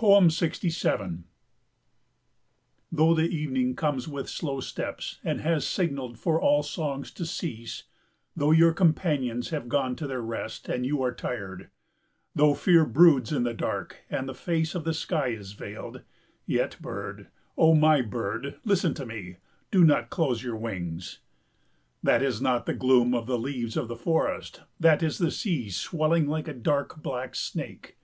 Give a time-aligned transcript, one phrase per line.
[0.00, 1.24] 67
[2.92, 7.82] Though the evening comes with slow steps and has signalled for all songs to cease;
[8.36, 11.68] Though your companions have gone to their rest and you are tired;
[12.32, 16.02] Though fear broods in the dark and the face of the sky is veiled;
[16.46, 17.26] Yet, bird,
[17.58, 19.38] O my bird, listen to me,
[19.72, 21.18] do not close your wings.
[22.04, 25.70] That is not the gloom of the leaves of the forest, that is the sea
[25.70, 27.96] swelling like a dark black snake.